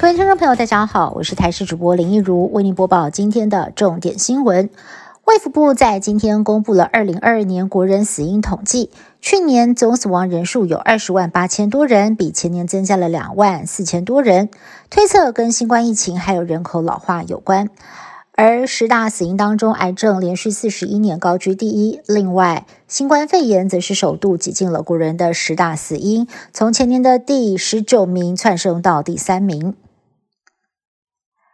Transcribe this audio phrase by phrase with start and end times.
[0.00, 4.70] 各位听众朋友，大家好，我是台视主播林一如，为您播报今天的重点新闻。
[5.26, 8.88] 卫福部在今天公布了二零二二年国人死因统计，
[9.20, 14.48] 去年总死亡人数有二十万八千多人，比前年增加了两万四千多人，
[14.88, 17.68] 推测跟新冠疫情还有人口老化有关。
[18.34, 22.00] 而十大死因当中，癌症连续四十一年高居第一。
[22.06, 29.74] 另外，新冠肺炎则是首度挤进了国人的十大死因，从前年的第十九名窜升到第三名。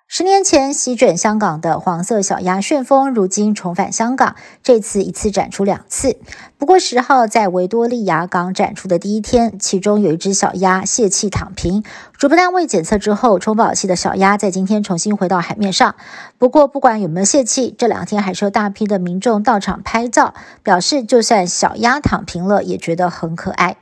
[0.09, 6.17] 十年前席卷香港的黄色小鸭旋风，如今重返香港，这次一次展出两次。
[6.57, 11.83] 不过十号在维多利亚港展出的第一天，其中有一只小鸭泄气躺平，
[12.17, 15.97] 主办单位检测之后，充饱气的小鸭在今天重新回到海面上。
[16.39, 23.77] 不过不管有没有泄气，这两天还是有大批的民众到场拍照，表示就算小鸭躺平了，也觉得很可爱。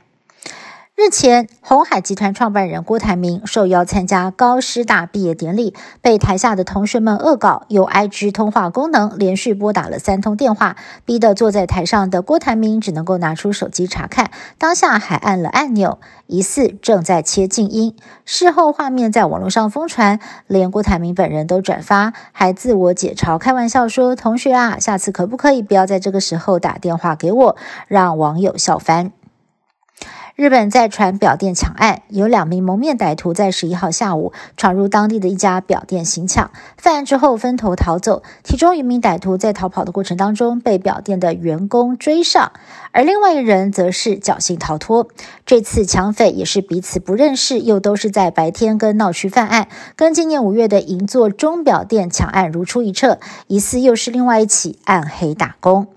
[0.97, 17.93] 日前，红海集团创办人郭台铭受邀参加高师大毕业典礼，被台下的同学们恶搞，用 IG 通话功能连续拨打了三通电话，逼得坐在台上的郭台铭只能够拿出手机查看，当下还按了按钮，疑似正在切静音。
[18.23, 27.57] 事后画面在网络上疯传，连郭台铭本人都转发，还自我解嘲，开玩笑说：“同学啊，下次可不可以不要在这个时候打电话给我？”
[27.89, 29.11] 让网友笑翻。
[30.35, 38.21] 日本在传表店抢案，有两名蒙面歹徒在十一号下午闯入当地的一家表店行抢，犯案之后分头逃走。
[38.43, 42.51] 其中一名歹徒在逃跑的过程当中被表店的员工追上，
[42.91, 45.07] 而另外一人则是侥幸逃脱。
[45.45, 55.87] 这次抢匪也是彼此不认识，又都是在白天跟闹区犯案，跟今年五月的银座钟表店抢案如出一辙，疑似又是另外一起暗黑打工。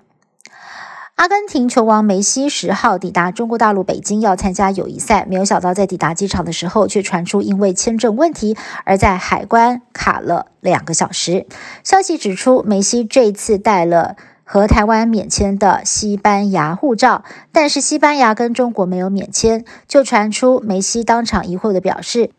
[1.18, 5.26] 阿根廷球王梅西十号抵达中国大陆北京，要参加友谊赛。
[5.28, 11.48] 没有想到，在抵达机场的时候，却传出因为签证问题而在海关卡了两个小时。
[11.82, 22.30] 消息指出，梅西这次带了和台湾免签的西班牙护照，但是西班牙跟中国没有免签，就传出梅西当场疑惑的表示。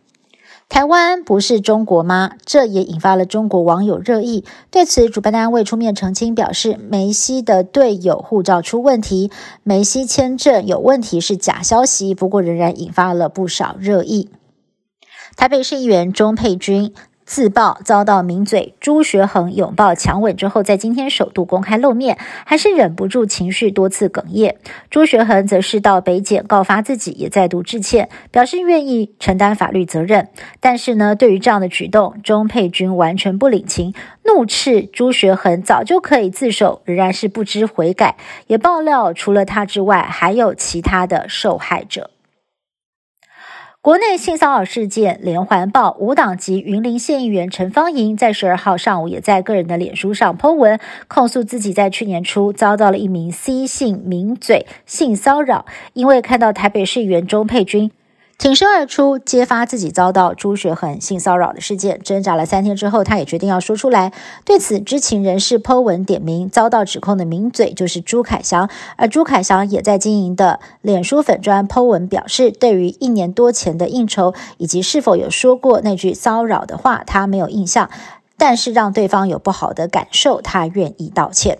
[0.69, 2.33] 台湾不是中国吗？
[2.45, 4.45] 这也引发了中国网友热议。
[4.69, 9.31] 对此，主办单位出面澄清，表示梅西的队友护照出问题，
[9.63, 12.13] 梅西签证有问题是假消息。
[12.13, 14.29] 不过，仍然引发了不少热议。
[15.35, 16.93] 台北市议员钟佩君。
[17.29, 24.57] 自曝遭到名嘴朱学恒拥抱强吻之后，在今天首度公开露面，还是忍不住情绪多次哽咽。
[24.89, 30.29] 朱学恒则是到北检告发自己，也再度致歉，表示愿意承担法律责任。
[30.59, 33.93] 但是呢，对于这样的举动，钟佩君完全不领情，
[34.25, 38.17] 怒斥朱学恒早就可以自首，仍然是不知悔改。
[38.47, 42.09] 也爆料，除了他之外，还有其他的受害者。
[43.81, 57.89] 国内性骚扰事件连环爆，无党籍云林县议员陈芳莹在十二号上午也在个人的脸书上 po 文，控诉自己在去年初遭到了一名 C 姓名嘴性骚扰，因为看到台北市议员钟佩君。
[58.39, 61.99] 挺身而出，揭发自己遭到朱学恒性骚扰的事件。
[62.01, 64.13] 挣扎了三天之后，他也决定要说出来。
[64.45, 68.69] 对此，知情人士剖文点名，遭到指控的名嘴就是朱凯翔。
[68.95, 77.89] 而朱凯翔也在经营的脸书粉砖剖文表示，对于一年多前的应酬以及是否有说过那句骚扰的话，他没有印象。
[78.37, 81.59] 但是让对方有不好的感受，他愿意道歉。